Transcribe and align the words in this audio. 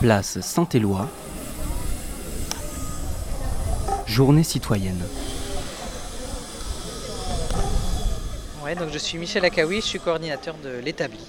Place 0.00 0.40
Saint-Éloi. 0.40 1.08
Journée 4.06 4.42
citoyenne. 4.42 5.02
Ouais, 8.64 8.74
donc 8.74 8.88
je 8.92 8.98
suis 8.98 9.18
Michel 9.18 9.44
Akaoui, 9.44 9.80
je 9.80 9.86
suis 9.86 10.00
coordinateur 10.00 10.54
de 10.62 10.80
l'établi. 10.84 11.20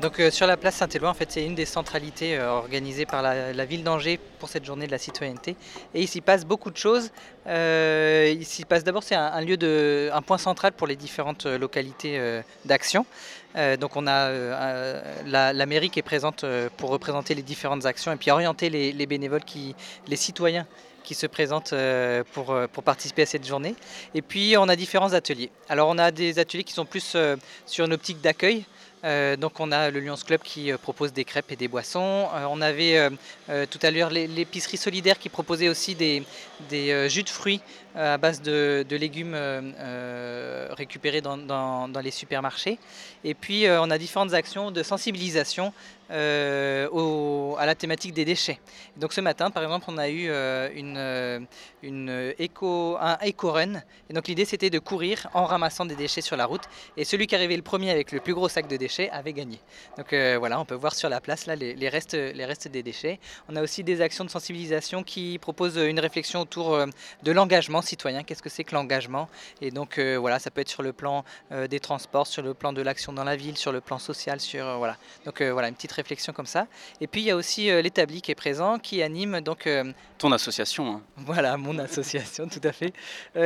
Donc 0.00 0.18
euh, 0.18 0.30
sur 0.30 0.46
la 0.46 0.56
place 0.56 0.76
Saint-Éloi, 0.76 1.10
en 1.10 1.14
fait, 1.14 1.30
c'est 1.30 1.44
une 1.44 1.54
des 1.54 1.66
centralités 1.66 2.38
euh, 2.38 2.50
organisées 2.50 3.04
par 3.04 3.20
la, 3.20 3.64
ville 3.66 3.84
d'Angers 3.84 4.18
pour 4.38 4.48
cette 4.48 4.64
journée 4.64 4.86
de 4.86 4.90
la 4.90 4.98
citoyenneté. 4.98 5.56
Et 5.94 6.00
il 6.00 6.08
s'y 6.08 6.22
passe 6.22 6.46
beaucoup 6.46 6.70
de 6.70 6.76
choses. 6.78 7.10
Euh, 7.46 8.34
il 8.34 8.46
s'y 8.46 8.64
passe 8.64 8.82
d'abord, 8.82 9.02
c'est 9.02 9.14
un, 9.14 9.40
lieu 9.42 9.58
de, 9.58 10.08
un 10.14 10.22
point 10.22 10.38
central 10.38 10.72
pour 10.72 10.86
les 10.86 10.96
différentes 10.96 11.44
localités 11.44 12.40
d'action. 12.64 13.04
Donc 13.54 13.96
on 13.96 14.06
a 14.06 14.30
la, 15.26 15.66
mairie 15.66 15.90
qui 15.90 15.98
est 15.98 16.02
présente 16.02 16.44
pour 16.76 16.90
représenter 16.90 17.34
les 17.34 17.42
différentes 17.42 17.84
actions 17.84 18.12
et 18.12 18.16
puis 18.16 18.30
orienter 18.30 18.70
les, 18.70 18.92
les 18.92 19.06
bénévoles, 19.06 19.44
qui, 19.44 19.74
les 20.06 20.16
citoyens 20.16 20.66
qui 21.02 21.14
se 21.14 21.26
présentent 21.26 21.74
pour, 22.32 22.56
pour 22.72 22.82
participer 22.82 23.22
à 23.22 23.26
cette 23.26 23.46
journée. 23.46 23.74
Et 24.14 24.22
puis 24.22 24.54
on 24.56 24.68
a 24.68 24.76
différents 24.76 25.12
ateliers. 25.12 25.50
Alors 25.68 25.88
on 25.88 25.98
a 25.98 26.10
des 26.10 26.38
ateliers 26.38 26.64
qui 26.64 26.72
sont 26.72 26.86
plus 26.86 27.16
sur 27.66 27.84
une 27.84 27.92
optique 27.92 28.20
d'accueil. 28.20 28.64
Euh, 29.04 29.36
donc 29.36 29.60
on 29.60 29.72
a 29.72 29.90
le 29.90 30.00
Lions 30.00 30.16
Club 30.16 30.40
qui 30.42 30.70
euh, 30.70 30.76
propose 30.76 31.12
des 31.12 31.24
crêpes 31.24 31.50
et 31.50 31.56
des 31.56 31.68
boissons. 31.68 32.28
Euh, 32.34 32.44
on 32.50 32.60
avait 32.60 33.08
tout 33.70 33.78
à 33.82 33.90
l'heure 33.90 34.10
l'é- 34.10 34.26
l'épicerie 34.26 34.76
solidaire 34.76 35.18
qui 35.18 35.28
proposait 35.28 35.68
aussi 35.68 35.94
des, 35.94 36.22
jus 37.08 37.22
de 37.22 37.28
fruits 37.28 37.60
à 37.94 38.18
base 38.18 38.42
de, 38.42 38.84
légumes 38.90 39.34
euh, 39.34 39.60
euh, 39.78 40.68
récupérés 40.70 41.20
dans, 41.20 41.90
les 42.02 42.10
supermarchés. 42.10 42.78
Et 43.24 43.34
puis 43.34 43.66
euh, 43.66 43.82
on 43.82 43.90
a 43.90 43.98
différentes 43.98 44.32
actions 44.32 44.70
de 44.70 44.82
sensibilisation 44.82 45.72
euh, 46.10 47.54
à 47.56 47.66
la 47.66 47.74
thématique 47.74 48.14
des 48.14 48.24
déchets. 48.24 48.58
Donc 48.96 49.12
ce 49.12 49.20
matin, 49.20 49.50
par 49.50 49.62
exemple, 49.62 49.86
on 49.88 49.98
a 49.98 50.08
eu 50.08 50.28
euh, 50.28 50.68
une, 50.74 50.96
euh, 50.96 52.32
éco, 52.38 52.96
un 53.00 53.18
éco-run. 53.22 53.82
Et 54.08 54.12
donc 54.12 54.28
l'idée, 54.28 54.44
c'était 54.44 54.70
de 54.70 54.78
courir 54.78 55.28
en 55.34 55.44
ramassant 55.44 55.84
des 55.84 55.96
déchets 55.96 56.20
sur 56.20 56.36
la 56.36 56.46
route. 56.46 56.62
Et 56.96 57.04
celui 57.04 57.26
qui 57.26 57.34
arrivait 57.34 57.56
le 57.56 57.62
premier 57.62 57.90
avec 57.90 58.12
le 58.12 58.20
plus 58.20 58.34
gros 58.34 58.48
sac 58.48 58.66
de 58.66 58.76
déchets 58.76 59.10
avait 59.10 59.32
gagné. 59.32 59.60
Donc 59.96 60.12
euh, 60.12 60.36
voilà, 60.38 60.60
on 60.60 60.64
peut 60.64 60.74
voir 60.74 60.94
sur 60.94 61.08
la 61.08 61.20
place 61.20 61.46
là 61.46 61.54
les, 61.54 61.88
restes, 61.88 62.14
les 62.14 62.44
restes 62.44 62.68
des 62.68 62.82
déchets. 62.82 63.20
On 63.48 63.56
a 63.56 63.62
aussi 63.62 63.84
des 63.84 64.00
actions 64.00 64.24
de 64.24 64.30
sensibilisation 64.30 65.02
qui 65.02 65.38
proposent 65.38 65.76
une 65.76 66.00
réflexion 66.00 66.40
autour 66.40 66.74
euh, 66.74 66.86
de 67.22 67.32
l'engagement 67.32 67.79
citoyen. 67.82 68.22
Qu'est-ce 68.22 68.42
que 68.42 68.48
c'est 68.48 68.64
que 68.64 68.74
l'engagement? 68.74 69.28
Et 69.60 69.70
donc 69.70 69.98
euh, 69.98 70.16
voilà, 70.18 70.38
ça 70.38 70.50
peut 70.50 70.60
être 70.60 70.68
sur 70.68 70.82
le 70.82 70.92
plan 70.92 71.24
euh, 71.52 71.66
des 71.66 71.80
transports, 71.80 72.26
sur 72.26 72.42
le 72.42 72.54
plan 72.54 72.72
de 72.72 72.82
l'action 72.82 73.12
dans 73.12 73.24
la 73.24 73.36
ville, 73.36 73.56
sur 73.56 73.72
le 73.72 73.80
plan 73.80 73.98
social, 73.98 74.40
sur 74.40 74.66
euh, 74.66 74.76
voilà. 74.76 74.96
Donc 75.24 75.42
voilà, 75.42 75.68
une 75.68 75.74
petite 75.74 75.92
réflexion 75.92 76.32
comme 76.32 76.46
ça. 76.46 76.66
Et 77.00 77.06
puis 77.06 77.22
il 77.22 77.24
y 77.24 77.30
a 77.30 77.36
aussi 77.36 77.70
l'établi 77.82 78.22
qui 78.22 78.30
est 78.30 78.34
présent, 78.34 78.78
qui 78.78 79.02
anime 79.02 79.40
donc 79.40 79.68
Ton 80.18 80.32
association, 80.32 80.96
hein. 80.96 81.02
voilà, 81.16 81.56
mon 81.56 81.78
association, 81.88 82.48
tout 82.48 82.60
à 82.64 82.72
fait, 82.72 82.92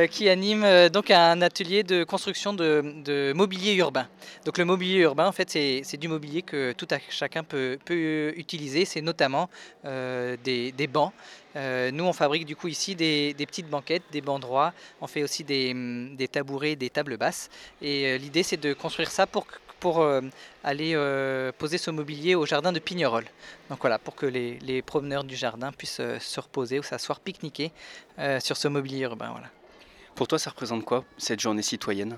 qui 0.09 0.29
anime 0.29 0.89
donc 0.89 1.11
un 1.11 1.41
atelier 1.41 1.83
de 1.83 2.03
construction 2.03 2.53
de, 2.53 2.95
de 3.03 3.33
mobilier 3.33 3.73
urbain. 3.75 4.07
Donc 4.45 4.57
le 4.57 4.65
mobilier 4.65 4.99
urbain, 4.99 5.27
en 5.27 5.31
fait, 5.31 5.49
c'est 5.49 5.97
du 5.97 6.07
mobilier 6.07 6.41
que 6.41 6.73
tout 6.73 6.87
à 6.91 6.97
chacun 7.09 7.43
peut, 7.43 7.77
peut 7.83 8.33
utiliser. 8.37 8.85
C'est 8.85 9.01
notamment 9.01 9.49
des, 9.83 10.71
des 10.71 10.87
bancs. 10.87 11.13
Euh, 11.55 11.91
nous, 11.91 12.03
on 12.03 12.13
fabrique 12.13 12.45
du 12.45 12.55
coup 12.55 12.67
ici 12.67 12.95
des, 12.95 13.33
des 13.33 13.45
petites 13.45 13.69
banquettes, 13.69 14.03
des 14.11 14.21
bancs 14.21 14.41
droits. 14.41 14.73
On 15.01 15.07
fait 15.07 15.23
aussi 15.23 15.43
des, 15.43 15.71
hum, 15.71 16.15
des 16.15 16.27
tabourets, 16.27 16.75
des 16.75 16.89
tables 16.89 17.17
basses. 17.17 17.49
Et 17.81 18.07
euh, 18.07 18.17
l'idée, 18.17 18.43
c'est 18.43 18.57
de 18.57 18.73
construire 18.73 19.09
ça 19.09 19.25
pour, 19.25 19.47
pour 19.79 20.01
euh, 20.01 20.21
aller 20.63 20.95
poser 21.57 21.77
ce 21.77 21.91
mobilier 21.91 22.35
au 22.35 22.45
jardin 22.45 22.71
de 22.71 22.79
Pignerol. 22.79 23.25
Donc 23.69 23.79
voilà, 23.81 23.99
pour 23.99 24.15
que 24.15 24.25
les, 24.25 24.59
les 24.59 24.81
promeneurs 24.81 25.23
du 25.23 25.35
jardin 25.35 25.71
puissent 25.71 26.01
se 26.19 26.39
reposer 26.39 26.79
ou 26.79 26.83
s'asseoir, 26.83 27.19
pique-niquer 27.19 27.71
sur 28.39 28.57
ce 28.57 28.67
mobilier 28.67 29.01
urbain. 29.01 29.31
Voilà. 29.31 29.49
Pour 30.15 30.27
toi, 30.27 30.39
ça 30.39 30.49
représente 30.49 30.83
quoi 30.85 31.03
cette 31.17 31.39
journée 31.39 31.61
citoyenne? 31.61 32.17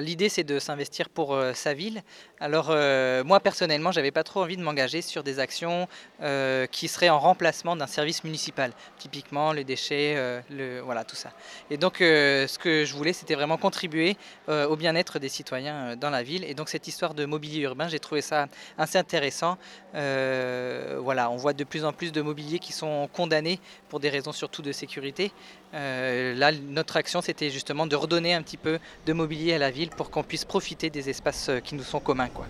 L'idée, 0.00 0.30
c'est 0.30 0.44
de 0.44 0.58
s'investir 0.58 1.10
pour 1.10 1.34
euh, 1.34 1.52
sa 1.52 1.74
ville. 1.74 2.02
Alors, 2.44 2.66
euh, 2.68 3.24
moi, 3.24 3.40
personnellement, 3.40 3.90
j'avais 3.90 4.10
pas 4.10 4.22
trop 4.22 4.42
envie 4.42 4.58
de 4.58 4.62
m'engager 4.62 5.00
sur 5.00 5.22
des 5.22 5.38
actions 5.38 5.88
euh, 6.20 6.66
qui 6.66 6.88
seraient 6.88 7.08
en 7.08 7.18
remplacement 7.18 7.74
d'un 7.74 7.86
service 7.86 8.22
municipal. 8.22 8.72
Typiquement, 8.98 9.54
les 9.54 9.64
déchets, 9.64 10.12
euh, 10.18 10.82
voilà, 10.84 11.04
tout 11.04 11.16
ça. 11.16 11.30
Et 11.70 11.78
donc, 11.78 11.96
ce 12.00 12.58
que 12.58 12.84
je 12.84 12.92
voulais, 12.92 13.14
c'était 13.14 13.34
vraiment 13.34 13.56
contribuer 13.56 14.18
au 14.48 14.76
bien-être 14.76 15.18
des 15.18 15.30
citoyens 15.30 15.96
dans 15.96 16.10
la 16.10 16.22
ville. 16.22 16.44
Et 16.44 16.52
donc, 16.52 16.68
cette 16.68 16.86
histoire 16.86 17.14
de 17.14 17.24
mobilier 17.24 17.60
urbain, 17.60 17.88
j'ai 17.88 17.98
trouvé 17.98 18.20
ça 18.20 18.46
assez 18.76 18.98
intéressant. 18.98 19.56
Voilà, 19.94 21.30
on 21.30 21.36
voit 21.36 21.54
de 21.54 21.64
plus 21.64 21.86
en 21.86 21.94
plus 21.94 22.12
de 22.12 22.20
mobiliers 22.20 22.58
qui 22.58 22.74
sont 22.74 23.08
condamnés 23.10 23.58
pour 23.88 24.00
des 24.00 24.10
raisons 24.10 24.32
surtout 24.32 24.60
de 24.60 24.72
sécurité. 24.72 25.32
Là, 25.72 26.52
notre 26.52 26.98
action, 26.98 27.22
c'était 27.22 27.48
justement 27.48 27.86
de 27.86 27.96
redonner 27.96 28.34
un 28.34 28.42
petit 28.42 28.58
peu 28.58 28.78
de 29.06 29.12
mobilier 29.14 29.54
à 29.54 29.58
la 29.58 29.70
ville 29.70 29.88
pour 29.88 30.10
qu'on 30.10 30.22
puisse 30.22 30.44
profiter 30.44 30.90
des 30.90 31.08
espaces 31.08 31.50
qui 31.64 31.74
nous 31.74 31.82
sont 31.82 32.00
communs. 32.00 32.28
Quoi. 32.34 32.46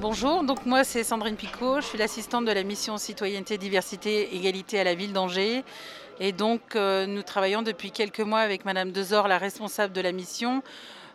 Bonjour, 0.00 0.42
donc 0.42 0.66
moi 0.66 0.84
c'est 0.84 1.04
Sandrine 1.04 1.36
Picot, 1.36 1.80
je 1.80 1.86
suis 1.86 1.98
l'assistante 1.98 2.44
de 2.44 2.52
la 2.52 2.62
mission 2.62 2.96
citoyenneté, 2.98 3.58
diversité, 3.58 4.34
égalité 4.34 4.80
à 4.80 4.84
la 4.84 4.94
ville 4.94 5.12
d'Angers. 5.12 5.62
Et 6.18 6.32
donc 6.32 6.74
euh, 6.74 7.06
nous 7.06 7.22
travaillons 7.22 7.62
depuis 7.62 7.90
quelques 7.90 8.20
mois 8.20 8.40
avec 8.40 8.64
Madame 8.64 8.90
Dezor, 8.90 9.28
la 9.28 9.38
responsable 9.38 9.92
de 9.92 10.00
la 10.00 10.12
mission, 10.12 10.62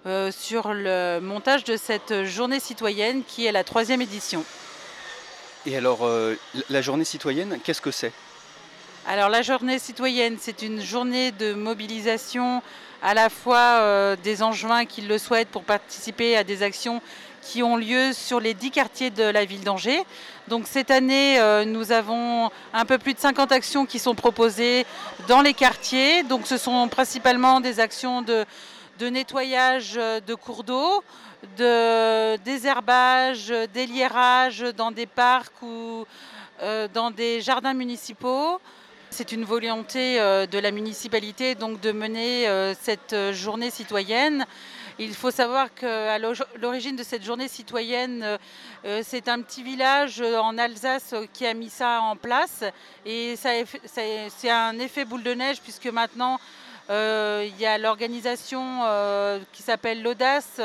euh, 0.05 0.31
sur 0.31 0.73
le 0.73 1.19
montage 1.19 1.63
de 1.63 1.75
cette 1.75 2.23
journée 2.23 2.59
citoyenne 2.59 3.23
qui 3.23 3.45
est 3.45 3.51
la 3.51 3.63
troisième 3.63 4.01
édition. 4.01 4.45
Et 5.65 5.77
alors, 5.77 5.99
euh, 6.03 6.35
la 6.69 6.81
journée 6.81 7.05
citoyenne, 7.05 7.59
qu'est-ce 7.63 7.81
que 7.81 7.91
c'est? 7.91 8.11
Alors 9.07 9.29
la 9.29 9.41
journée 9.41 9.79
citoyenne, 9.79 10.37
c'est 10.39 10.61
une 10.61 10.79
journée 10.79 11.31
de 11.31 11.53
mobilisation 11.53 12.61
à 13.01 13.15
la 13.15 13.29
fois 13.29 13.57
euh, 13.57 14.15
des 14.15 14.43
Angevins 14.43 14.85
qui 14.85 15.01
le 15.01 15.17
souhaitent 15.17 15.47
pour 15.47 15.63
participer 15.63 16.37
à 16.37 16.43
des 16.43 16.61
actions 16.61 17.01
qui 17.41 17.63
ont 17.63 17.77
lieu 17.77 18.13
sur 18.13 18.39
les 18.39 18.53
dix 18.53 18.69
quartiers 18.69 19.09
de 19.09 19.23
la 19.23 19.43
ville 19.43 19.63
d'Angers. 19.63 20.03
Donc 20.47 20.67
cette 20.67 20.91
année, 20.91 21.39
euh, 21.39 21.65
nous 21.65 21.91
avons 21.91 22.51
un 22.73 22.85
peu 22.85 22.99
plus 22.99 23.15
de 23.15 23.19
50 23.19 23.51
actions 23.51 23.87
qui 23.87 23.97
sont 23.97 24.13
proposées 24.13 24.85
dans 25.27 25.41
les 25.41 25.55
quartiers. 25.55 26.21
Donc 26.21 26.45
ce 26.45 26.57
sont 26.57 26.87
principalement 26.87 27.59
des 27.59 27.79
actions 27.79 28.21
de, 28.21 28.45
nettoyage 29.01 29.95
euh, 29.97 30.19
de 30.19 30.35
cours 30.35 30.63
d'eau, 30.63 31.03
de 31.57 32.37
désherbage, 32.45 33.51
délierage 33.73 34.59
dans 34.77 34.91
des 34.91 35.07
parcs 35.07 35.59
ou 35.63 36.05
dans 36.93 37.09
des 37.09 37.41
jardins 37.41 37.73
municipaux. 37.73 38.61
C'est 39.13 39.33
une 39.33 39.43
volonté 39.43 40.21
euh, 40.21 40.45
de 40.45 40.57
la 40.57 40.71
municipalité 40.71 41.53
donc 41.53 41.81
de 41.81 41.91
mener 41.91 42.47
euh, 42.47 42.73
cette 42.79 43.11
euh, 43.11 43.33
journée 43.33 43.69
citoyenne. 43.69 44.45
Il 44.99 45.13
faut 45.13 45.31
savoir 45.31 45.73
qu'à 45.73 46.17
l'origine 46.17 46.95
de 46.95 47.03
cette 47.03 47.23
journée 47.23 47.47
citoyenne, 47.47 48.37
c'est 49.01 49.29
un 49.29 49.41
petit 49.41 49.63
village 49.63 50.21
en 50.21 50.57
Alsace 50.59 51.15
qui 51.33 51.47
a 51.47 51.55
mis 51.55 51.69
ça 51.69 52.01
en 52.01 52.15
place. 52.15 52.63
Et 53.05 53.35
c'est 53.35 54.49
un 54.49 54.77
effet 54.77 55.05
boule 55.05 55.23
de 55.23 55.33
neige 55.33 55.59
puisque 55.61 55.87
maintenant, 55.87 56.39
il 56.89 57.53
y 57.57 57.65
a 57.65 57.79
l'organisation 57.79 58.81
qui 59.53 59.63
s'appelle 59.63 60.03
l'Audace 60.03 60.61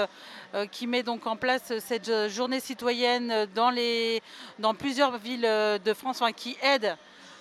qui 0.70 0.86
met 0.86 1.02
donc 1.02 1.26
en 1.26 1.36
place 1.36 1.72
cette 1.78 2.28
journée 2.28 2.60
citoyenne 2.60 3.46
dans, 3.54 4.74
plusieurs 4.74 5.16
villes 5.16 5.48
de 5.82 5.94
France, 5.94 6.20
qui 6.36 6.58
aide 6.62 6.96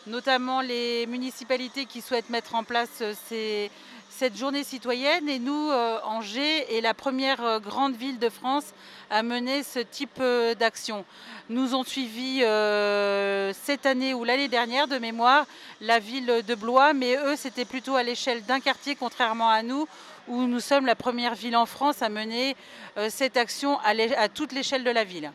notamment 0.07 0.61
les 0.61 1.05
municipalités 1.07 1.85
qui 1.85 2.01
souhaitent 2.01 2.29
mettre 2.29 2.55
en 2.55 2.63
place 2.63 3.01
euh, 3.01 3.67
cette 4.09 4.37
journée 4.37 4.63
citoyenne. 4.63 5.27
Et 5.27 5.39
nous, 5.39 5.69
euh, 5.71 5.99
Angers 6.03 6.75
est 6.75 6.81
la 6.81 6.93
première 6.93 7.43
euh, 7.43 7.59
grande 7.59 7.95
ville 7.95 8.19
de 8.19 8.29
France 8.29 8.73
à 9.09 9.23
mener 9.23 9.63
ce 9.63 9.79
type 9.79 10.21
d'action. 10.59 11.05
Nous 11.49 11.75
ont 11.75 11.83
suivi 11.83 12.39
cette 13.53 13.85
année 13.85 14.15
ou 14.15 14.23
l'année 14.23 14.47
dernière 14.47 14.87
de 14.87 14.97
mémoire 14.97 15.45
la 15.79 15.99
ville 15.99 16.41
de 16.47 16.55
Blois, 16.55 16.93
mais 16.93 17.15
eux, 17.17 17.35
c'était 17.35 17.65
plutôt 17.65 17.95
à 17.95 18.01
l'échelle 18.01 18.43
d'un 18.45 18.59
quartier, 18.59 18.95
contrairement 18.95 19.49
à 19.49 19.61
nous, 19.61 19.87
où 20.27 20.47
nous 20.47 20.59
sommes 20.59 20.87
la 20.87 20.95
première 20.95 21.35
ville 21.35 21.55
en 21.55 21.67
France 21.67 22.01
à 22.01 22.09
mener 22.09 22.55
cette 23.09 23.37
action 23.37 23.77
à 23.83 24.27
toute 24.27 24.53
l'échelle 24.53 24.83
de 24.83 24.89
la 24.89 25.03
ville. 25.03 25.31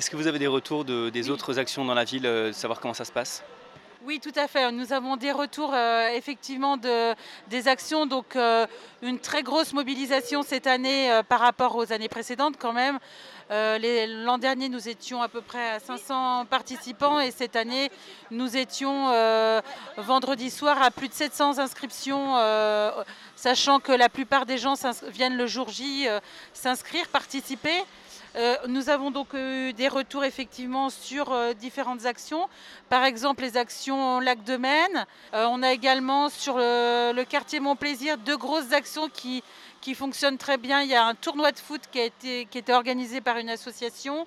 Est-ce 0.00 0.08
que 0.08 0.16
vous 0.16 0.28
avez 0.28 0.38
des 0.38 0.46
retours 0.46 0.86
de- 0.86 1.10
des 1.10 1.24
Oui. 1.24 1.30
autres 1.30 1.58
actions 1.58 1.84
dans 1.84 1.92
la 1.92 2.04
ville, 2.04 2.24
euh, 2.24 2.54
savoir 2.54 2.80
comment 2.80 2.94
ça 2.94 3.04
se 3.04 3.12
passe? 3.12 3.42
Oui, 4.02 4.18
tout 4.18 4.32
à 4.34 4.48
fait. 4.48 4.72
Nous 4.72 4.94
avons 4.94 5.18
des 5.18 5.30
retours 5.30 5.72
euh, 5.74 6.08
effectivement 6.14 6.78
de, 6.78 7.14
des 7.48 7.68
actions, 7.68 8.06
donc 8.06 8.34
euh, 8.34 8.66
une 9.02 9.18
très 9.18 9.42
grosse 9.42 9.74
mobilisation 9.74 10.40
cette 10.42 10.66
année 10.66 11.12
euh, 11.12 11.22
par 11.22 11.40
rapport 11.40 11.76
aux 11.76 11.92
années 11.92 12.08
précédentes 12.08 12.54
quand 12.58 12.72
même. 12.72 12.98
L'an 13.50 14.38
dernier, 14.38 14.70
nous 14.70 14.88
étions 14.88 15.20
à 15.20 15.28
peu 15.28 15.42
près 15.42 15.68
à 15.72 15.80
500 15.80 16.46
participants 16.46 17.20
et 17.20 17.30
cette 17.30 17.56
année, 17.56 17.90
nous 18.30 18.56
étions 18.56 19.08
vendredi 19.98 20.50
soir 20.50 20.80
à 20.80 20.92
plus 20.92 21.08
de 21.08 21.12
700 21.14 21.58
inscriptions, 21.58 22.36
sachant 23.34 23.80
que 23.80 23.90
la 23.90 24.08
plupart 24.08 24.46
des 24.46 24.56
gens 24.56 24.74
viennent 25.08 25.36
le 25.36 25.48
jour 25.48 25.68
J 25.68 26.06
s'inscrire, 26.54 27.08
participer. 27.08 27.74
Euh, 28.36 28.54
nous 28.68 28.90
avons 28.90 29.10
donc 29.10 29.34
eu 29.34 29.72
des 29.72 29.88
retours 29.88 30.24
effectivement 30.24 30.88
sur 30.88 31.32
euh, 31.32 31.52
différentes 31.52 32.06
actions. 32.06 32.48
Par 32.88 33.04
exemple, 33.04 33.42
les 33.42 33.56
actions 33.56 34.20
Lac 34.20 34.44
de 34.44 34.56
Maine. 34.56 35.06
Euh, 35.34 35.46
on 35.50 35.62
a 35.62 35.72
également 35.72 36.28
sur 36.28 36.56
le, 36.56 37.24
quartier 37.24 37.58
Montplaisir 37.58 38.18
deux 38.18 38.36
grosses 38.36 38.72
actions 38.72 39.08
qui, 39.08 39.42
fonctionnent 39.94 40.38
très 40.38 40.58
bien. 40.58 40.82
Il 40.82 40.88
y 40.88 40.94
a 40.94 41.04
un 41.04 41.14
tournoi 41.14 41.50
de 41.50 41.58
foot 41.58 41.82
qui 41.90 42.00
a 42.00 42.04
été, 42.04 42.72
organisé 42.72 43.20
par 43.20 43.38
une 43.38 43.50
association 43.50 44.26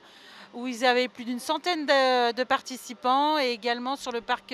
où 0.54 0.68
ils 0.68 0.86
avaient 0.86 1.08
plus 1.08 1.24
d'une 1.24 1.40
centaine 1.40 1.86
de, 1.86 2.44
participants 2.44 3.40
et 3.40 3.52
également 3.52 3.96
sur 3.96 4.12
le 4.12 4.22
parc 4.22 4.54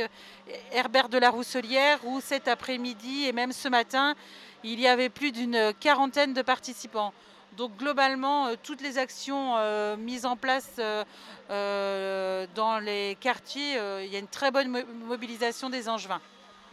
Herbert 0.72 1.10
de 1.10 1.18
la 1.18 1.30
Rousselière 1.30 2.00
où 2.06 2.22
cet 2.22 2.48
après-midi 2.48 3.26
et 3.26 3.34
même 3.34 3.52
ce 3.52 3.68
matin, 3.68 4.16
il 4.64 4.80
y 4.80 4.88
avait 4.88 5.10
plus 5.10 5.32
d'une 5.32 5.74
quarantaine 5.80 6.34
de 6.34 6.42
participants. 6.42 7.14
Donc 7.58 7.76
globalement, 7.78 8.48
euh, 8.48 8.56
toutes 8.62 8.82
les 8.82 8.98
actions 8.98 9.56
euh, 9.58 9.98
mises 9.98 10.26
en 10.26 10.36
place 10.36 10.80
euh, 10.80 12.48
dans 12.56 12.80
les 12.80 13.18
quartiers, 13.20 13.78
il 14.04 14.12
y 14.12 14.16
a 14.16 14.20
une 14.20 14.28
très 14.28 14.52
bonne 14.52 14.84
mobilisation 15.06 15.70
des 15.70 15.90
Angevins. 15.90 16.22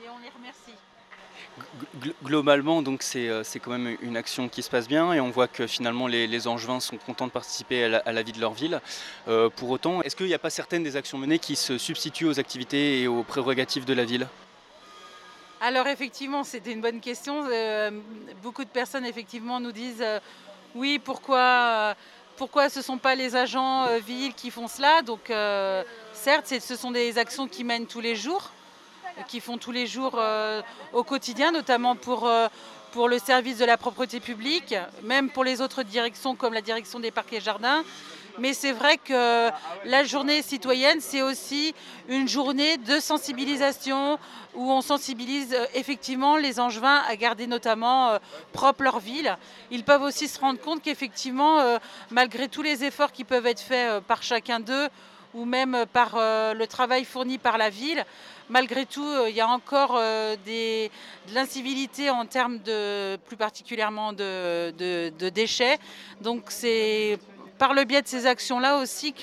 Et 0.05 0.09
on 0.09 0.19
les 0.23 0.31
remercie. 0.31 0.73
Globalement, 2.23 2.83
donc 2.83 3.03
c'est 3.03 3.61
quand 3.61 3.71
même 3.71 3.97
une 4.03 4.17
action 4.17 4.49
qui 4.49 4.63
se 4.63 4.69
passe 4.69 4.87
bien 4.87 5.15
et 5.15 5.21
on 5.21 5.31
voit 5.31 5.49
que 5.49 5.67
finalement 5.67 6.07
les, 6.07 6.47
Angevins 6.47 6.81
sont 6.81 6.99
contents 6.99 7.27
de 7.27 7.33
participer 7.33 7.85
à 7.85 8.13
la, 8.13 8.23
vie 8.23 8.33
de 8.33 8.41
leur 8.41 8.53
ville. 8.53 8.81
pour 9.25 9.71
autant, 9.71 10.03
est-ce 10.03 10.15
qu'il 10.15 10.27
n'y 10.27 10.35
a 10.35 10.39
pas 10.39 10.51
certaines 10.51 10.83
des 10.83 10.97
actions 10.97 11.17
menées 11.17 11.39
qui 11.39 11.57
se 11.57 11.79
substituent 11.79 12.27
aux 12.27 12.39
activités 12.39 13.01
et 13.01 13.09
aux 13.09 13.23
prérogatives 13.23 13.87
de 13.87 13.95
la 13.95 14.05
ville? 14.05 14.29
Alors 15.63 15.87
effectivement, 15.87 16.45
c'était 16.45 16.73
une 16.73 16.83
bonne 16.83 17.01
question. 17.01 17.49
beaucoup 18.43 18.65
de 18.65 18.71
personnes 18.71 19.07
effectivement 19.07 19.59
nous 19.59 19.73
disent 19.73 20.05
oui, 20.77 21.01
pourquoi, 21.03 21.39
euh, 21.39 22.69
ce 22.69 22.79
ne 22.79 22.85
sont 22.85 22.99
pas 22.99 23.15
les 23.15 23.35
agents 23.35 23.87
euh, 23.87 23.99
villes 23.99 24.35
qui 24.35 24.51
font 24.51 24.69
cela? 24.69 25.01
Donc, 25.03 25.31
euh, 25.31 25.83
certes, 26.13 26.53
ce 26.61 26.77
sont 26.77 26.91
des 26.91 27.17
actions 27.17 27.49
qui 27.49 27.65
mènent 27.65 27.87
tous 27.87 28.01
les 28.01 28.15
jours, 28.15 28.51
qui 29.27 29.41
font 29.41 29.57
tous 29.57 29.73
les 29.73 29.87
jours 29.87 30.21
au 30.93 31.03
quotidien, 31.03 31.51
notamment 31.51 31.97
pour, 31.97 32.31
pour 32.93 33.09
le 33.09 33.19
service 33.19 33.57
de 33.57 33.65
la 33.65 33.79
propreté 33.79 34.21
publique, 34.21 34.75
même 35.03 35.31
pour 35.31 35.43
les 35.43 35.63
autres 35.63 35.83
directions 35.83 36.37
comme 36.37 36.53
la 36.53 36.61
direction 36.61 37.01
des 37.01 37.11
parcs 37.11 37.33
et 37.33 37.41
jardins. 37.41 37.83
Mais 38.39 38.53
c'est 38.53 38.73
vrai 38.73 38.99
que 38.99 39.51
la 39.85 40.05
journée 40.05 40.43
citoyenne, 40.43 41.01
c'est 41.01 41.23
aussi 41.23 41.75
une 42.09 42.29
journée 42.29 42.77
de 42.77 43.01
sensibilisation 43.01 44.19
où 44.55 44.71
on 44.71 44.81
sensibilise 44.81 45.55
euh, 45.55 45.67
effectivement 45.75 46.37
les 46.37 46.59
Angevins 46.59 47.03
à 47.09 47.17
garder 47.17 47.47
notamment 47.47 48.11
euh, 48.11 48.19
propre 48.53 48.83
leur 48.83 48.99
ville. 48.99 49.37
Ils 49.71 49.85
peuvent 49.85 50.03
aussi 50.03 50.29
se 50.29 50.41
rendre 50.41 50.61
compte 50.61 50.83
qu'effectivement, 50.83 51.61
euh, 51.61 51.79
malgré 52.11 52.49
tous 52.49 52.63
les 52.63 52.85
efforts 52.85 53.13
qui 53.13 53.25
peuvent 53.25 53.47
être 53.47 53.61
faits 53.61 54.03
par 54.05 54.23
chacun 54.23 54.61
d'eux, 54.61 54.89
ou 55.35 55.45
même 55.45 55.85
par 55.93 56.15
le 56.15 56.65
travail 56.65 57.05
fourni 57.05 57.37
par 57.37 57.59
la 57.59 57.69
ville, 57.69 58.07
malgré 58.49 58.87
tout, 58.87 59.07
il 59.29 59.35
y 59.35 59.43
a 59.43 59.49
encore 59.49 59.97
de 59.97 60.89
l'incivilité 61.35 62.09
en 62.09 62.25
termes 62.25 62.59
de, 62.61 63.17
plus 63.17 63.37
particulièrement 63.37 64.15
de, 64.15 64.71
de 64.79 65.29
déchets. 65.29 65.79
Donc 66.23 66.45
c'est 66.49 67.19
par 67.59 67.75
le 67.75 67.85
biais 67.85 68.03
de 68.03 68.07
ces 68.07 68.27
actions-là 68.27 68.79
aussi 68.79 69.15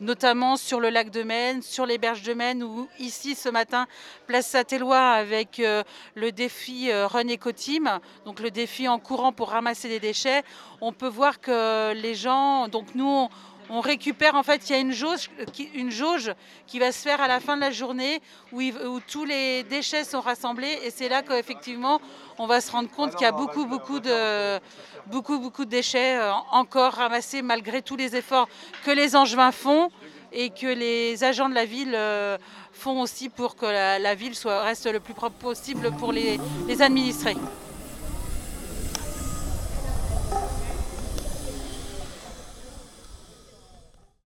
notamment 0.00 0.56
sur 0.56 0.80
le 0.80 0.90
lac 0.90 1.10
de 1.10 1.22
Maine, 1.22 1.62
sur 1.62 1.86
les 1.86 1.98
berges 1.98 2.22
de 2.22 2.34
Maine, 2.34 2.62
ou 2.62 2.88
ici 2.98 3.34
ce 3.34 3.48
matin, 3.48 3.86
place 4.26 4.46
Saint-Éloi 4.46 4.98
avec 4.98 5.60
euh, 5.60 5.82
le 6.14 6.32
défi 6.32 6.90
euh, 6.90 7.06
Run 7.06 7.28
Eco 7.28 7.52
Team, 7.52 7.98
donc 8.24 8.40
le 8.40 8.50
défi 8.50 8.88
en 8.88 8.98
courant 8.98 9.32
pour 9.32 9.50
ramasser 9.50 9.88
des 9.88 10.00
déchets, 10.00 10.42
on 10.80 10.92
peut 10.92 11.08
voir 11.08 11.40
que 11.40 11.92
les 11.94 12.14
gens, 12.14 12.68
donc 12.68 12.94
nous, 12.94 13.28
récupère 13.70 14.34
en 14.34 14.42
fait, 14.42 14.68
il 14.68 14.72
y 14.72 14.76
a 14.76 14.78
une 14.78 14.92
jauge, 14.92 15.30
une 15.74 15.90
jauge 15.90 16.32
qui 16.66 16.78
va 16.78 16.92
se 16.92 16.98
faire 16.98 17.20
à 17.20 17.28
la 17.28 17.40
fin 17.40 17.56
de 17.56 17.60
la 17.60 17.70
journée 17.70 18.20
où, 18.52 18.60
où 18.60 19.00
tous 19.00 19.24
les 19.24 19.62
déchets 19.64 20.04
sont 20.04 20.20
rassemblés 20.20 20.78
et 20.84 20.90
c'est 20.90 21.08
là 21.08 21.22
qu'effectivement 21.22 22.00
on 22.38 22.46
va 22.46 22.60
se 22.60 22.70
rendre 22.70 22.90
compte 22.90 23.12
qu'il 23.12 23.22
y 23.22 23.28
a 23.28 23.32
beaucoup 23.32 23.66
beaucoup 23.66 24.00
de, 24.00 24.58
beaucoup, 25.06 25.38
beaucoup 25.38 25.64
de 25.64 25.70
déchets 25.70 26.16
euh, 26.16 26.32
encore 26.50 26.94
ramassés 26.94 27.42
malgré 27.42 27.82
tous 27.82 27.96
les 27.96 28.16
efforts 28.16 28.48
que 28.84 28.90
les 28.90 29.16
Angevins 29.16 29.52
font 29.52 29.90
et 30.32 30.50
que 30.50 30.66
les 30.66 31.22
agents 31.22 31.48
de 31.48 31.54
la 31.54 31.64
ville 31.64 31.94
euh, 31.94 32.38
font 32.72 33.00
aussi 33.00 33.28
pour 33.28 33.56
que 33.56 33.66
la, 33.66 34.14
ville 34.14 34.34
soit, 34.34 34.62
reste 34.62 34.86
le 34.86 35.00
plus 35.00 35.14
propre 35.14 35.36
possible 35.36 35.92
pour 35.92 36.12
les, 36.12 36.40
les 36.66 36.82
administrés. 36.82 37.36